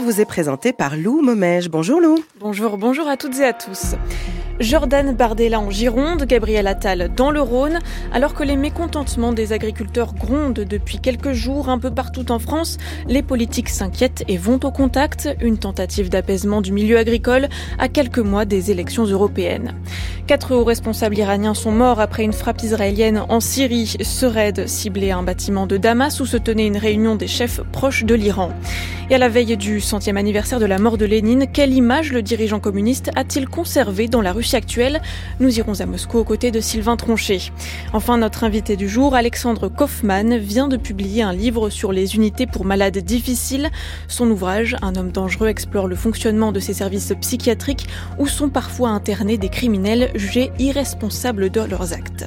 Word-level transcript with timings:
Vous 0.00 0.20
est 0.20 0.24
présentée 0.24 0.72
par 0.72 0.96
Lou 0.96 1.20
Momège. 1.22 1.68
Bonjour 1.68 2.00
Lou. 2.00 2.18
Bonjour, 2.40 2.78
bonjour 2.78 3.08
à 3.08 3.16
toutes 3.16 3.38
et 3.40 3.44
à 3.44 3.52
tous. 3.52 3.94
Jordan 4.60 5.14
Bardella 5.14 5.60
en 5.60 5.70
Gironde, 5.70 6.24
Gabriel 6.24 6.66
Attal 6.66 7.10
dans 7.14 7.30
le 7.30 7.40
Rhône, 7.40 7.78
alors 8.12 8.34
que 8.34 8.42
les 8.42 8.56
mécontentements 8.56 9.32
des 9.32 9.52
agriculteurs 9.52 10.14
grondent 10.14 10.54
depuis 10.54 10.98
quelques 10.98 11.32
jours 11.32 11.68
un 11.68 11.78
peu 11.78 11.92
partout 11.92 12.32
en 12.32 12.40
France, 12.40 12.76
les 13.06 13.22
politiques 13.22 13.68
s'inquiètent 13.68 14.24
et 14.26 14.36
vont 14.36 14.58
au 14.64 14.72
contact, 14.72 15.28
une 15.40 15.58
tentative 15.58 16.08
d'apaisement 16.08 16.60
du 16.60 16.72
milieu 16.72 16.98
agricole 16.98 17.48
à 17.78 17.88
quelques 17.88 18.18
mois 18.18 18.46
des 18.46 18.72
élections 18.72 19.04
européennes. 19.04 19.74
Quatre 20.26 20.54
hauts 20.54 20.64
responsables 20.64 21.16
iraniens 21.16 21.54
sont 21.54 21.72
morts 21.72 22.00
après 22.00 22.24
une 22.24 22.32
frappe 22.32 22.62
israélienne 22.62 23.22
en 23.28 23.40
Syrie. 23.40 23.96
Ce 24.02 24.26
raid 24.26 24.66
ciblait 24.66 25.12
un 25.12 25.22
bâtiment 25.22 25.66
de 25.66 25.76
Damas 25.76 26.20
où 26.20 26.26
se 26.26 26.36
tenait 26.36 26.66
une 26.66 26.76
réunion 26.76 27.14
des 27.14 27.28
chefs 27.28 27.60
proches 27.72 28.04
de 28.04 28.14
l'Iran. 28.14 28.50
Et 29.08 29.14
à 29.14 29.18
la 29.18 29.30
veille 29.30 29.56
du 29.56 29.80
centième 29.80 30.18
anniversaire 30.18 30.60
de 30.60 30.66
la 30.66 30.78
mort 30.78 30.98
de 30.98 31.06
Lénine, 31.06 31.46
quelle 31.50 31.72
image 31.72 32.12
le 32.12 32.20
dirigeant 32.20 32.60
communiste 32.60 33.10
a-t-il 33.16 33.48
conservé 33.48 34.08
dans 34.08 34.20
la 34.20 34.32
Russie? 34.32 34.47
Actuelle 34.54 35.00
Nous 35.40 35.58
irons 35.58 35.80
à 35.80 35.86
Moscou 35.86 36.18
aux 36.18 36.24
côtés 36.24 36.50
de 36.50 36.60
Sylvain 36.60 36.96
Tronchet. 36.96 37.38
Enfin, 37.92 38.18
notre 38.18 38.44
invité 38.44 38.76
du 38.76 38.88
jour, 38.88 39.14
Alexandre 39.14 39.68
Kaufmann, 39.68 40.36
vient 40.36 40.68
de 40.68 40.76
publier 40.76 41.22
un 41.22 41.32
livre 41.32 41.70
sur 41.70 41.92
les 41.92 42.14
unités 42.16 42.46
pour 42.46 42.64
malades 42.64 42.98
difficiles. 42.98 43.70
Son 44.08 44.30
ouvrage, 44.30 44.76
Un 44.82 44.96
homme 44.96 45.12
dangereux, 45.12 45.48
explore 45.48 45.88
le 45.88 45.96
fonctionnement 45.96 46.52
de 46.52 46.60
ces 46.60 46.74
services 46.74 47.12
psychiatriques 47.20 47.86
où 48.18 48.26
sont 48.26 48.48
parfois 48.48 48.90
internés 48.90 49.38
des 49.38 49.48
criminels 49.48 50.10
jugés 50.14 50.52
irresponsables 50.58 51.50
de 51.50 51.60
leurs 51.60 51.92
actes. 51.92 52.26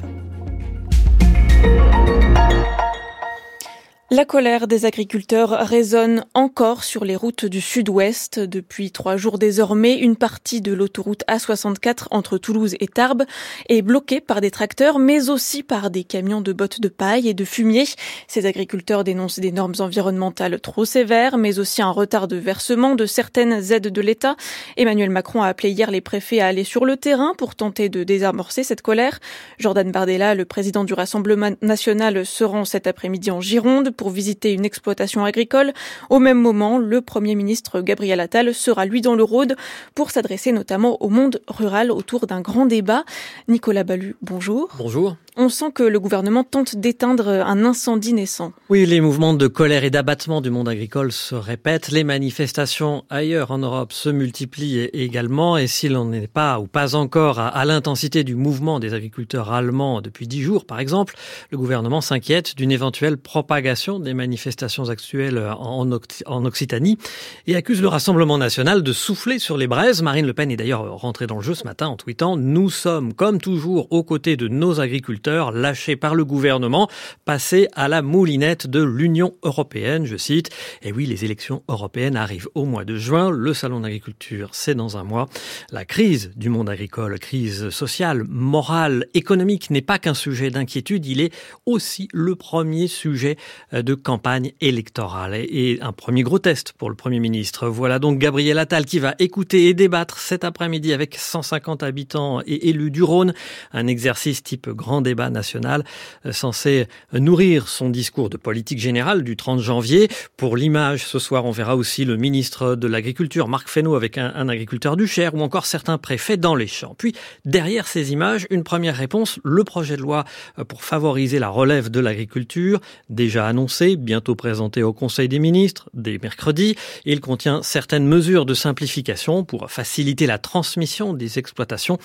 La 4.14 4.26
colère 4.26 4.66
des 4.66 4.84
agriculteurs 4.84 5.66
résonne 5.66 6.26
encore 6.34 6.84
sur 6.84 7.02
les 7.02 7.16
routes 7.16 7.46
du 7.46 7.62
sud-ouest. 7.62 8.38
Depuis 8.38 8.90
trois 8.90 9.16
jours 9.16 9.38
désormais, 9.38 9.96
une 9.96 10.16
partie 10.16 10.60
de 10.60 10.74
l'autoroute 10.74 11.24
A64 11.30 12.08
entre 12.10 12.36
Toulouse 12.36 12.76
et 12.78 12.88
Tarbes 12.88 13.22
est 13.70 13.80
bloquée 13.80 14.20
par 14.20 14.42
des 14.42 14.50
tracteurs, 14.50 14.98
mais 14.98 15.30
aussi 15.30 15.62
par 15.62 15.88
des 15.88 16.04
camions 16.04 16.42
de 16.42 16.52
bottes 16.52 16.82
de 16.82 16.88
paille 16.88 17.26
et 17.26 17.32
de 17.32 17.46
fumier. 17.46 17.84
Ces 18.28 18.44
agriculteurs 18.44 19.02
dénoncent 19.02 19.38
des 19.38 19.50
normes 19.50 19.76
environnementales 19.78 20.60
trop 20.60 20.84
sévères, 20.84 21.38
mais 21.38 21.58
aussi 21.58 21.80
un 21.80 21.90
retard 21.90 22.28
de 22.28 22.36
versement 22.36 22.94
de 22.94 23.06
certaines 23.06 23.72
aides 23.72 23.88
de 23.88 24.00
l'État. 24.02 24.36
Emmanuel 24.76 25.08
Macron 25.08 25.40
a 25.40 25.46
appelé 25.46 25.70
hier 25.70 25.90
les 25.90 26.02
préfets 26.02 26.40
à 26.40 26.48
aller 26.48 26.64
sur 26.64 26.84
le 26.84 26.98
terrain 26.98 27.32
pour 27.38 27.54
tenter 27.54 27.88
de 27.88 28.04
désamorcer 28.04 28.62
cette 28.62 28.82
colère. 28.82 29.20
Jordan 29.58 29.90
Bardella, 29.90 30.34
le 30.34 30.44
président 30.44 30.84
du 30.84 30.92
Rassemblement 30.92 31.56
national, 31.62 32.26
se 32.26 32.44
rend 32.44 32.66
cet 32.66 32.86
après-midi 32.86 33.30
en 33.30 33.40
Gironde 33.40 33.90
pour 34.02 34.10
visiter 34.10 34.52
une 34.52 34.64
exploitation 34.64 35.24
agricole. 35.24 35.72
Au 36.10 36.18
même 36.18 36.40
moment, 36.40 36.78
le 36.78 37.00
Premier 37.02 37.36
ministre 37.36 37.80
Gabriel 37.82 38.18
Attal 38.18 38.52
sera 38.52 38.84
lui 38.84 39.00
dans 39.00 39.14
le 39.14 39.22
Rhône 39.22 39.54
pour 39.94 40.10
s'adresser 40.10 40.50
notamment 40.50 41.00
au 41.00 41.08
monde 41.08 41.40
rural 41.46 41.92
autour 41.92 42.26
d'un 42.26 42.40
grand 42.40 42.66
débat. 42.66 43.04
Nicolas 43.46 43.84
Ballu, 43.84 44.16
bonjour. 44.20 44.70
Bonjour. 44.76 45.14
On 45.34 45.48
sent 45.48 45.72
que 45.74 45.82
le 45.82 45.98
gouvernement 45.98 46.44
tente 46.44 46.76
d'éteindre 46.76 47.26
un 47.28 47.64
incendie 47.64 48.12
naissant. 48.12 48.52
Oui, 48.68 48.84
les 48.84 49.00
mouvements 49.00 49.32
de 49.32 49.46
colère 49.46 49.82
et 49.82 49.88
d'abattement 49.88 50.42
du 50.42 50.50
monde 50.50 50.68
agricole 50.68 51.10
se 51.10 51.34
répètent. 51.34 51.90
Les 51.90 52.04
manifestations 52.04 53.04
ailleurs 53.08 53.50
en 53.50 53.56
Europe 53.56 53.94
se 53.94 54.10
multiplient 54.10 54.90
également. 54.92 55.56
Et 55.56 55.68
si 55.68 55.88
l'on 55.88 56.04
n'est 56.04 56.26
pas 56.26 56.60
ou 56.60 56.66
pas 56.66 56.96
encore 56.96 57.38
à, 57.38 57.64
l'intensité 57.64 58.24
du 58.24 58.34
mouvement 58.34 58.78
des 58.78 58.92
agriculteurs 58.92 59.52
allemands 59.52 60.02
depuis 60.02 60.26
dix 60.26 60.42
jours, 60.42 60.66
par 60.66 60.80
exemple, 60.80 61.14
le 61.50 61.56
gouvernement 61.56 62.02
s'inquiète 62.02 62.54
d'une 62.54 62.70
éventuelle 62.70 63.16
propagation 63.16 63.91
des 63.98 64.14
manifestations 64.14 64.88
actuelles 64.88 65.38
en, 65.38 65.88
en 66.26 66.44
Occitanie 66.44 66.98
et 67.46 67.56
accuse 67.56 67.82
le 67.82 67.88
Rassemblement 67.88 68.38
national 68.38 68.82
de 68.82 68.92
souffler 68.92 69.38
sur 69.38 69.56
les 69.56 69.66
braises. 69.66 70.02
Marine 70.02 70.26
Le 70.26 70.34
Pen 70.34 70.50
est 70.50 70.56
d'ailleurs 70.56 70.98
rentrée 70.98 71.26
dans 71.26 71.36
le 71.36 71.42
jeu 71.42 71.54
ce 71.54 71.64
matin 71.64 71.88
en 71.88 71.96
tweetant 71.96 72.36
Nous 72.36 72.70
sommes, 72.70 73.14
comme 73.14 73.40
toujours, 73.40 73.88
aux 73.90 74.02
côtés 74.02 74.36
de 74.36 74.48
nos 74.48 74.80
agriculteurs 74.80 75.52
lâchés 75.52 75.96
par 75.96 76.14
le 76.14 76.24
gouvernement, 76.24 76.88
passés 77.24 77.68
à 77.74 77.88
la 77.88 78.02
moulinette 78.02 78.66
de 78.66 78.82
l'Union 78.82 79.34
européenne, 79.42 80.06
je 80.06 80.16
cite. 80.16 80.50
Et 80.82 80.92
oui, 80.92 81.06
les 81.06 81.24
élections 81.24 81.62
européennes 81.68 82.16
arrivent 82.16 82.48
au 82.54 82.64
mois 82.64 82.84
de 82.84 82.96
juin. 82.96 83.30
Le 83.30 83.54
salon 83.54 83.80
d'agriculture, 83.80 84.50
c'est 84.52 84.74
dans 84.74 84.96
un 84.96 85.04
mois. 85.04 85.28
La 85.70 85.84
crise 85.84 86.32
du 86.36 86.48
monde 86.48 86.68
agricole, 86.68 87.18
crise 87.18 87.70
sociale, 87.70 88.24
morale, 88.28 89.06
économique, 89.14 89.70
n'est 89.70 89.82
pas 89.82 89.98
qu'un 89.98 90.14
sujet 90.14 90.50
d'inquiétude, 90.50 91.06
il 91.06 91.20
est 91.20 91.32
aussi 91.66 92.08
le 92.12 92.34
premier 92.36 92.86
sujet 92.86 93.36
de 93.72 93.94
campagne 93.94 94.52
électorale 94.60 95.34
et 95.34 95.78
un 95.80 95.92
premier 95.92 96.22
gros 96.22 96.38
test 96.38 96.72
pour 96.72 96.90
le 96.90 96.96
Premier 96.96 97.20
ministre. 97.20 97.68
Voilà 97.68 97.98
donc 97.98 98.18
Gabriel 98.18 98.58
Attal 98.58 98.84
qui 98.84 98.98
va 98.98 99.14
écouter 99.18 99.68
et 99.68 99.74
débattre 99.74 100.18
cet 100.18 100.44
après-midi 100.44 100.92
avec 100.92 101.16
150 101.16 101.82
habitants 101.82 102.40
et 102.46 102.68
élus 102.68 102.90
du 102.90 103.02
Rhône, 103.02 103.34
un 103.72 103.86
exercice 103.86 104.42
type 104.42 104.68
grand 104.68 105.00
débat 105.00 105.30
national 105.30 105.84
euh, 106.26 106.32
censé 106.32 106.86
nourrir 107.12 107.68
son 107.68 107.90
discours 107.90 108.30
de 108.30 108.36
politique 108.36 108.78
générale 108.78 109.22
du 109.22 109.36
30 109.36 109.60
janvier. 109.60 110.08
Pour 110.36 110.56
l'image, 110.56 111.06
ce 111.06 111.18
soir, 111.18 111.44
on 111.44 111.50
verra 111.50 111.76
aussi 111.76 112.04
le 112.04 112.16
ministre 112.16 112.74
de 112.74 112.86
l'Agriculture, 112.86 113.48
Marc 113.48 113.68
Fesneau, 113.68 113.94
avec 113.94 114.18
un, 114.18 114.48
agriculteur 114.48 114.96
du 114.96 115.06
Cher, 115.06 115.34
ou 115.34 115.40
encore 115.40 115.66
certains 115.66 115.98
préfets 115.98 116.36
dans 116.36 116.54
les 116.54 116.66
champs. 116.66 116.94
Puis, 116.96 117.14
derrière 117.44 117.86
ces 117.86 118.12
images, 118.12 118.46
une 118.50 118.64
première 118.64 118.96
réponse, 118.96 119.38
le 119.44 119.64
projet 119.64 119.96
de 119.96 120.02
loi 120.02 120.24
euh, 120.58 120.64
pour 120.64 120.82
favoriser 120.84 121.38
la 121.38 121.48
relève 121.48 121.90
de 121.90 122.00
l'agriculture, 122.00 122.80
déjà 123.08 123.46
annoncé, 123.46 123.61
bientôt 123.96 124.34
présenté 124.34 124.82
au 124.82 124.92
Conseil 124.92 125.28
des 125.28 125.38
ministres, 125.38 125.88
dès 125.94 126.18
mercredi. 126.22 126.76
Il 127.04 127.20
contient 127.20 127.62
certaines 127.62 128.06
mesures 128.06 128.46
de 128.46 128.54
simplification 128.54 129.44
pour 129.44 129.70
faciliter 129.70 130.26
la 130.26 130.38
transmission 130.38 131.12
des 131.14 131.38
exploitations, 131.38 131.98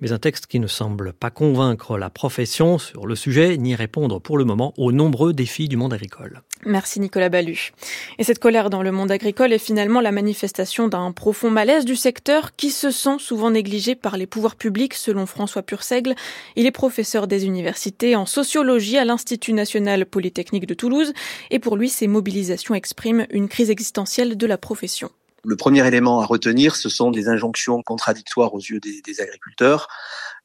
mais 0.00 0.12
un 0.12 0.18
texte 0.18 0.46
qui 0.46 0.60
ne 0.60 0.66
semble 0.66 1.12
pas 1.12 1.30
convaincre 1.30 1.98
la 1.98 2.10
profession 2.10 2.78
sur 2.78 3.06
le 3.06 3.14
sujet, 3.14 3.56
ni 3.56 3.74
répondre 3.74 4.20
pour 4.20 4.38
le 4.38 4.44
moment 4.44 4.74
aux 4.76 4.92
nombreux 4.92 5.32
défis 5.32 5.68
du 5.68 5.76
monde 5.76 5.92
agricole. 5.92 6.42
Merci 6.66 7.00
Nicolas 7.00 7.28
Ballu. 7.28 7.72
Et 8.18 8.24
cette 8.24 8.38
colère 8.38 8.70
dans 8.70 8.82
le 8.82 8.90
monde 8.90 9.10
agricole 9.10 9.52
est 9.52 9.58
finalement 9.58 10.00
la 10.00 10.12
manifestation 10.12 10.88
d'un 10.88 11.12
profond 11.12 11.50
malaise 11.50 11.84
du 11.84 11.96
secteur 11.96 12.56
qui 12.56 12.70
se 12.70 12.90
sent 12.90 13.18
souvent 13.18 13.50
négligé 13.50 13.94
par 13.94 14.16
les 14.16 14.26
pouvoirs 14.26 14.56
publics, 14.56 14.94
selon 14.94 15.26
François 15.26 15.62
Purseigle. 15.62 16.14
Il 16.56 16.66
est 16.66 16.70
professeur 16.70 17.26
des 17.26 17.44
universités 17.44 18.16
en 18.16 18.26
sociologie 18.26 18.96
à 18.96 19.04
l'Institut 19.04 19.52
national 19.52 20.06
polytechnique 20.06 20.66
de 20.66 20.74
Toulouse 20.74 21.03
et 21.50 21.58
pour 21.58 21.76
lui, 21.76 21.88
ces 21.88 22.06
mobilisations 22.06 22.74
expriment 22.74 23.26
une 23.30 23.48
crise 23.48 23.70
existentielle 23.70 24.36
de 24.36 24.46
la 24.46 24.58
profession. 24.58 25.10
Le 25.46 25.56
premier 25.56 25.86
élément 25.86 26.20
à 26.20 26.24
retenir, 26.24 26.74
ce 26.74 26.88
sont 26.88 27.10
des 27.10 27.28
injonctions 27.28 27.82
contradictoires 27.82 28.54
aux 28.54 28.60
yeux 28.60 28.80
des, 28.80 29.20
agriculteurs 29.20 29.88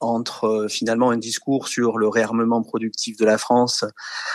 entre 0.02 0.46
euh, 0.46 0.68
finalement 0.68 1.12
un 1.12 1.18
discours 1.18 1.68
sur 1.68 1.98
le 1.98 2.08
réarmement 2.08 2.62
productif 2.62 3.18
de 3.18 3.26
la 3.26 3.38
France, 3.38 3.86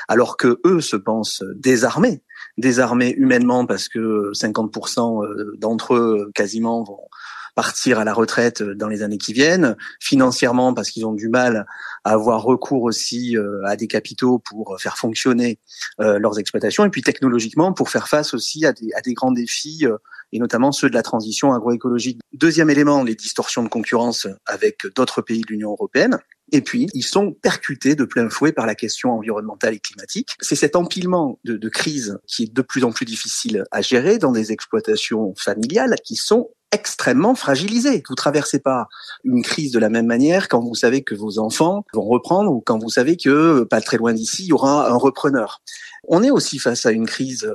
alors 0.09 0.37
que 0.37 0.61
eux 0.65 0.81
se 0.81 0.97
pensent 0.97 1.43
désarmés, 1.55 2.23
désarmés 2.59 3.15
humainement 3.17 3.67
parce 3.67 3.89
que 3.89 4.33
50% 4.33 5.25
euh, 5.25 5.53
d'entre 5.59 5.95
eux 5.95 6.31
quasiment 6.35 6.83
vont 6.83 7.09
partir 7.55 7.99
à 7.99 8.05
la 8.05 8.13
retraite 8.13 8.63
dans 8.63 8.89
les 8.89 9.03
années 9.03 9.19
qui 9.19 9.33
viennent, 9.33 9.77
financièrement 10.01 10.75
parce 10.75 10.91
qu'ils 10.91 11.07
ont 11.07 11.13
du 11.13 11.29
mal 11.29 11.67
à 12.05 12.13
avoir 12.13 12.43
recours 12.43 12.83
aussi 12.83 13.37
euh, 13.37 13.65
à 13.65 13.77
des 13.77 13.87
capitaux 13.87 14.39
pour 14.39 14.77
faire 14.81 14.97
fonctionner 14.97 15.59
leurs 15.99 16.39
exploitations, 16.39 16.85
et 16.85 16.91
puis 16.91 17.03
technologiquement 17.03 17.73
pour 17.73 17.89
faire 17.89 18.09
face 18.09 18.35
aussi 18.35 18.67
à 18.67 18.73
des, 18.73 18.89
à 18.97 19.01
des 19.01 19.15
grands 19.15 19.33
défis 19.33 19.87
et 20.33 20.39
notamment 20.39 20.73
ceux 20.73 20.89
de 20.89 20.95
la 20.95 21.03
transition 21.03 21.53
agroécologique. 21.55 22.21
Deuxième 22.33 22.69
élément, 22.69 23.05
les 23.05 23.15
distorsions 23.15 23.63
de 23.63 23.69
concurrence 23.69 24.27
avec 24.47 24.81
d'autres 24.97 25.23
pays 25.23 25.43
de 25.43 25.47
l'Union 25.47 25.71
européenne. 25.71 26.19
Et 26.53 26.61
puis, 26.61 26.89
ils 26.93 27.05
sont 27.05 27.33
percutés 27.33 27.95
de 27.95 28.05
plein 28.05 28.29
fouet 28.29 28.53
par 28.53 28.67
la 28.67 28.75
question 28.75 29.13
environnementale 29.13 29.75
et 29.75 29.79
climatique. 29.79 30.37
C'est 30.41 30.57
cet 30.57 30.77
empilement 30.77 31.39
de, 31.45 31.57
de 31.57 31.69
crises 31.69 32.19
qui 32.27 32.45
est 32.45 32.53
de 32.53 32.63
plus 32.63 32.85
en 32.85 32.93
plus 32.93 33.07
difficile 33.07 33.65
à 33.71 33.81
gérer 33.81 34.19
dans 34.19 34.33
des 34.33 34.53
exploitations 34.53 35.35
familiales 35.37 35.95
qui 36.05 36.17
sont 36.17 36.51
extrêmement 36.75 37.35
fragilisées. 37.35 38.03
Vous 38.09 38.15
traversez 38.15 38.59
pas 38.59 38.89
une 39.25 39.43
crise 39.43 39.73
de 39.73 39.79
la 39.79 39.89
même 39.89 40.07
manière 40.07 40.49
quand 40.49 40.61
vous 40.61 40.75
savez 40.75 41.03
que 41.03 41.15
vos 41.15 41.39
enfants 41.39 41.85
vont 41.95 42.03
reprendre 42.03 42.51
ou 42.51 42.61
quand 42.61 42.79
vous 42.79 42.91
savez 42.91 43.17
que 43.17 43.65
pas 43.65 43.81
très 43.81 43.97
loin 43.97 44.13
d'ici 44.13 44.43
il 44.43 44.49
y 44.49 44.53
aura 44.53 44.91
un 44.91 44.97
repreneur. 44.97 45.63
On 46.09 46.23
est 46.23 46.31
aussi 46.31 46.59
face 46.59 46.85
à 46.85 46.91
une 46.91 47.07
crise 47.07 47.45
euh, 47.45 47.55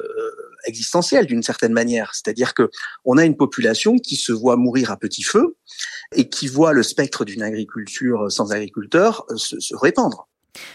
existentielle 0.66 1.26
d'une 1.26 1.44
certaine 1.44 1.74
manière, 1.74 2.12
c'est-à-dire 2.14 2.54
que 2.54 2.70
on 3.06 3.18
a 3.18 3.26
une 3.26 3.38
population 3.38 3.98
qui 3.98 4.16
se 4.16 4.32
voit 4.32 4.56
mourir 4.56 4.92
à 4.92 4.98
petit 4.98 5.24
feu 5.24 5.56
et 6.16 6.30
qui 6.30 6.48
voit 6.48 6.74
le 6.74 6.82
spectre 6.82 7.26
d'une 7.26 7.44
agriculture 7.44 8.32
sans 8.32 8.52
agriculteurs 8.52 9.26
euh, 9.30 9.38
se, 9.38 9.60
se 9.60 9.76
répandre. 9.76 10.28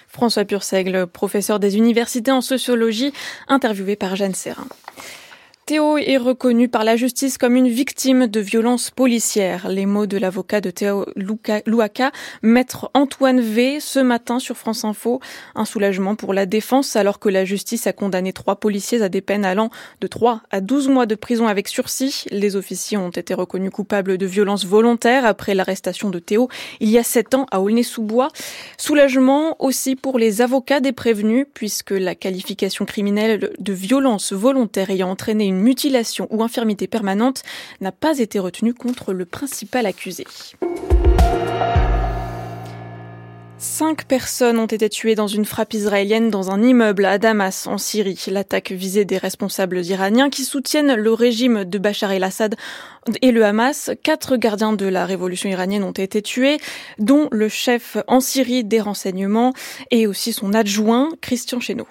François 0.09 0.45
Purseigle, 0.45 1.07
professeur 1.07 1.59
des 1.59 1.77
universités 1.77 2.31
en 2.31 2.41
sociologie, 2.41 3.13
interviewé 3.49 3.97
par 3.97 4.15
Jeanne 4.15 4.35
Serrin. 4.35 4.69
Théo 5.67 5.97
est 5.97 6.19
reconnu 6.19 6.69
par 6.69 6.85
la 6.85 6.95
justice 6.95 7.39
comme 7.39 7.57
une 7.57 7.69
victime 7.69 8.27
de 8.27 8.39
violences 8.39 8.91
policières. 8.91 9.67
Les 9.71 9.87
mots 9.87 10.05
de 10.05 10.19
l'avocat 10.19 10.61
de 10.61 10.69
Théo 10.69 11.07
Louaka, 11.17 12.13
maître 12.43 12.91
Antoine 12.93 13.41
V, 13.41 13.81
ce 13.81 13.99
matin 13.99 14.39
sur 14.39 14.59
France 14.59 14.85
Info. 14.85 15.21
Un 15.55 15.65
soulagement 15.65 16.17
pour 16.17 16.35
la 16.35 16.45
défense 16.45 16.97
alors 16.97 17.19
que 17.19 17.31
la 17.31 17.47
justice 17.47 17.87
a 17.87 17.95
condamné 17.95 18.35
trois 18.35 18.57
policiers 18.57 19.01
à 19.01 19.09
des 19.09 19.23
peines 19.23 19.47
allant 19.47 19.71
de 20.03 20.07
3 20.07 20.43
à 20.51 20.61
12 20.61 20.89
mois 20.89 21.07
de 21.07 21.15
prison 21.15 21.49
avec 21.49 21.69
sursis. 21.69 22.27
Les 22.31 22.57
officiers 22.57 22.99
ont 22.99 23.09
été 23.09 23.33
reconnus 23.33 23.71
coupables 23.71 24.19
de 24.19 24.27
violences 24.27 24.67
volontaires 24.67 25.25
après 25.25 25.55
l'arrestation 25.55 26.11
de 26.11 26.19
Théo 26.19 26.51
il 26.81 26.91
y 26.91 26.99
a 26.99 27.03
sept 27.03 27.33
ans 27.33 27.47
à 27.51 27.63
Aulnay-sous-Bois. 27.63 28.29
Soulagement 28.77 29.57
aussi 29.65 29.97
pour 29.97 30.19
les 30.19 30.43
avocats 30.43 30.81
des 30.81 30.93
prévenus 30.93 31.47
puisque 31.55 31.93
la 31.93 32.15
qualification 32.15 32.85
criminelle 32.85 33.51
de 33.59 33.73
violence 33.73 34.35
volontaire 34.35 34.91
ayant 34.91 35.09
entraîné 35.09 35.54
mutilation 35.61 36.29
ou 36.31 36.43
infirmité 36.43 36.87
permanente 36.87 37.43
n'a 37.81 37.93
pas 37.93 38.19
été 38.19 38.39
retenue 38.39 38.75
contre 38.75 39.13
le 39.13 39.25
principal 39.25 39.87
accusé. 39.87 40.25
Cinq 43.67 44.05
personnes 44.05 44.59
ont 44.59 44.67
été 44.67 44.91
tuées 44.91 45.15
dans 45.15 45.27
une 45.27 45.47
frappe 45.47 45.73
israélienne 45.73 46.29
dans 46.29 46.51
un 46.51 46.63
immeuble 46.63 47.07
à 47.07 47.17
Damas, 47.17 47.67
en 47.67 47.79
Syrie. 47.79 48.23
L'attaque 48.29 48.73
visait 48.73 49.07
des 49.07 49.17
responsables 49.17 49.83
iraniens 49.83 50.29
qui 50.29 50.45
soutiennent 50.45 50.95
le 50.95 51.13
régime 51.15 51.65
de 51.65 51.79
Bachar 51.79 52.13
el-Assad 52.13 52.57
et 53.23 53.33
le 53.33 53.43
Hamas. 53.43 53.91
Quatre 54.03 54.37
gardiens 54.37 54.75
de 54.75 54.85
la 54.85 55.07
révolution 55.07 55.49
iranienne 55.49 55.83
ont 55.83 55.93
été 55.93 56.21
tués, 56.21 56.59
dont 56.99 57.29
le 57.33 57.49
chef 57.49 57.97
en 58.07 58.21
Syrie 58.21 58.65
des 58.65 58.81
renseignements 58.81 59.55
et 59.91 60.07
aussi 60.07 60.35
son 60.35 60.53
adjoint, 60.53 61.09
Christian 61.23 61.59
Chesneau. 61.59 61.87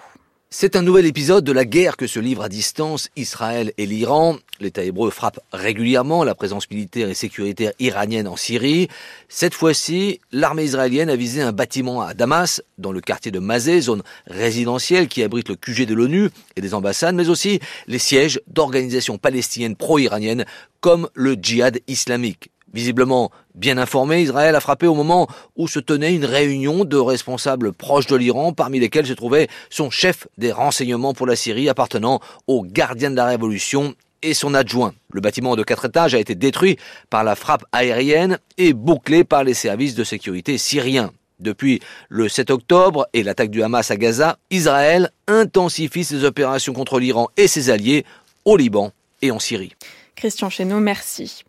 C'est 0.56 0.76
un 0.76 0.82
nouvel 0.82 1.04
épisode 1.04 1.42
de 1.42 1.50
la 1.50 1.64
guerre 1.64 1.96
que 1.96 2.06
se 2.06 2.20
livrent 2.20 2.44
à 2.44 2.48
distance 2.48 3.08
Israël 3.16 3.72
et 3.76 3.86
l'Iran. 3.86 4.36
L'État 4.60 4.84
hébreu 4.84 5.10
frappe 5.10 5.40
régulièrement 5.52 6.22
la 6.22 6.36
présence 6.36 6.70
militaire 6.70 7.08
et 7.08 7.14
sécuritaire 7.14 7.72
iranienne 7.80 8.28
en 8.28 8.36
Syrie. 8.36 8.86
Cette 9.28 9.52
fois-ci, 9.52 10.20
l'armée 10.30 10.62
israélienne 10.62 11.10
a 11.10 11.16
visé 11.16 11.42
un 11.42 11.50
bâtiment 11.50 12.02
à 12.02 12.14
Damas, 12.14 12.62
dans 12.78 12.92
le 12.92 13.00
quartier 13.00 13.32
de 13.32 13.40
Mazé, 13.40 13.80
zone 13.80 14.04
résidentielle 14.28 15.08
qui 15.08 15.24
abrite 15.24 15.48
le 15.48 15.56
QG 15.56 15.86
de 15.86 15.94
l'ONU 15.94 16.30
et 16.54 16.60
des 16.60 16.72
ambassades, 16.72 17.16
mais 17.16 17.30
aussi 17.30 17.58
les 17.88 17.98
sièges 17.98 18.40
d'organisations 18.46 19.18
palestiniennes 19.18 19.74
pro-iraniennes 19.74 20.44
comme 20.80 21.08
le 21.14 21.34
djihad 21.34 21.80
islamique. 21.88 22.52
Visiblement 22.74 23.30
bien 23.54 23.78
informé, 23.78 24.20
Israël 24.20 24.56
a 24.56 24.60
frappé 24.60 24.88
au 24.88 24.94
moment 24.94 25.28
où 25.54 25.68
se 25.68 25.78
tenait 25.78 26.12
une 26.12 26.24
réunion 26.24 26.84
de 26.84 26.96
responsables 26.96 27.72
proches 27.72 28.08
de 28.08 28.16
l'Iran, 28.16 28.52
parmi 28.52 28.80
lesquels 28.80 29.06
se 29.06 29.12
trouvait 29.12 29.46
son 29.70 29.90
chef 29.90 30.26
des 30.38 30.50
renseignements 30.50 31.14
pour 31.14 31.28
la 31.28 31.36
Syrie 31.36 31.68
appartenant 31.68 32.18
aux 32.48 32.64
gardiens 32.64 33.12
de 33.12 33.16
la 33.16 33.26
révolution 33.26 33.94
et 34.22 34.34
son 34.34 34.54
adjoint. 34.54 34.92
Le 35.12 35.20
bâtiment 35.20 35.54
de 35.54 35.62
quatre 35.62 35.84
étages 35.84 36.16
a 36.16 36.18
été 36.18 36.34
détruit 36.34 36.76
par 37.10 37.22
la 37.22 37.36
frappe 37.36 37.64
aérienne 37.70 38.38
et 38.58 38.72
bouclé 38.72 39.22
par 39.22 39.44
les 39.44 39.54
services 39.54 39.94
de 39.94 40.02
sécurité 40.02 40.58
syriens. 40.58 41.12
Depuis 41.38 41.80
le 42.08 42.28
7 42.28 42.50
octobre 42.50 43.06
et 43.12 43.22
l'attaque 43.22 43.50
du 43.50 43.62
Hamas 43.62 43.92
à 43.92 43.96
Gaza, 43.96 44.38
Israël 44.50 45.10
intensifie 45.28 46.02
ses 46.02 46.24
opérations 46.24 46.72
contre 46.72 46.98
l'Iran 46.98 47.28
et 47.36 47.46
ses 47.46 47.70
alliés 47.70 48.04
au 48.44 48.56
Liban 48.56 48.90
et 49.22 49.30
en 49.30 49.38
Syrie. 49.38 49.74
Christian 50.16 50.48
Chesneau, 50.48 50.80
merci. 50.80 51.44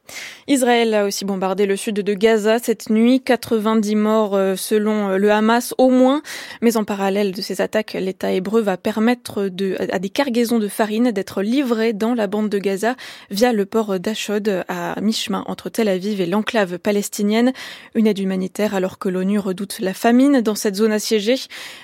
Israël 0.48 0.94
a 0.94 1.06
aussi 1.06 1.26
bombardé 1.26 1.66
le 1.66 1.76
sud 1.76 1.96
de 1.96 2.14
Gaza 2.14 2.60
cette 2.60 2.92
nuit, 2.92 3.20
90 3.20 3.96
morts 3.96 4.36
euh, 4.36 4.56
selon 4.56 5.10
euh, 5.10 5.18
le 5.18 5.32
Hamas 5.32 5.74
au 5.80 5.90
moins, 5.90 6.22
mais 6.62 6.78
en 6.78 6.84
parallèle 6.84 7.32
de 7.32 7.42
ces 7.42 7.62
attaques, 7.62 7.94
l'État 8.00 8.32
hébreu 8.32 8.62
va 8.62 8.78
permettre 8.78 9.50
à 9.90 9.98
des 9.98 10.10
cargaisons 10.10 10.60
de 10.60 10.68
farine 10.68 11.10
d'être 11.10 11.42
livrées 11.42 11.94
dans 11.94 12.14
la 12.14 12.28
bande 12.28 12.50
de 12.50 12.60
Gaza 12.60 12.96
via 13.32 13.54
le 13.54 13.66
port 13.66 14.00
d'Ashod 14.00 14.64
à 14.68 15.02
mi-chemin 15.02 15.44
entre 15.48 15.70
Tel 15.70 15.88
Aviv 15.88 16.22
et 16.22 16.28
l'enclave 16.28 16.78
palestinienne. 16.78 17.52
Une 17.96 18.06
aide 18.06 18.20
humanitaire 18.20 18.76
alors 18.76 19.00
que 19.00 19.10
l'ONU 19.10 19.40
redoute 19.40 19.80
la 19.80 19.96
famine 19.96 20.42
dans 20.42 20.56
cette 20.56 20.76
zone 20.76 20.92
assiégée, 20.92 21.40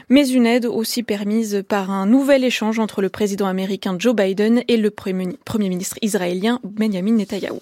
mais 0.10 0.30
une 0.30 0.46
aide 0.46 0.68
aussi 0.68 1.02
permise 1.02 1.64
par 1.68 1.90
un 1.90 2.06
nouvel 2.06 2.44
échange 2.44 2.78
entre 2.78 3.02
le 3.02 3.10
président 3.10 3.48
américain 3.48 3.96
Joe 3.98 4.16
Biden 4.16 4.62
et 4.68 4.78
le 4.78 4.92
premier 4.92 5.70
ministre 5.70 5.98
israélien 6.04 6.60
Benjamin 6.64 7.14
Netanyahou. 7.14 7.60